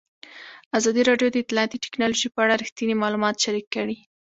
[0.77, 3.97] ازادي راډیو د اطلاعاتی تکنالوژي په اړه رښتیني معلومات شریک کړي.